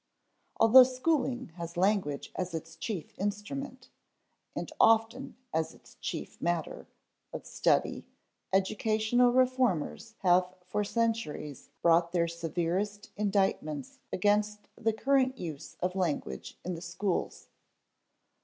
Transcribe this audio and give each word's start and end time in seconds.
Although 0.59 0.85
schooling 0.85 1.49
has 1.57 1.77
language 1.77 2.31
as 2.35 2.55
its 2.55 2.75
chief 2.75 3.13
instrument 3.19 3.91
(and 4.55 4.71
often 4.79 5.37
as 5.53 5.75
its 5.75 5.93
chief 6.01 6.41
matter) 6.41 6.87
of 7.31 7.45
study, 7.45 8.07
educational 8.51 9.31
reformers 9.31 10.15
have 10.21 10.55
for 10.65 10.83
centuries 10.83 11.69
brought 11.83 12.13
their 12.13 12.27
severest 12.27 13.11
indictments 13.15 13.99
against 14.11 14.69
the 14.75 14.91
current 14.91 15.37
use 15.37 15.75
of 15.81 15.93
language 15.93 16.57
in 16.65 16.73
the 16.73 16.81
schools. 16.81 17.49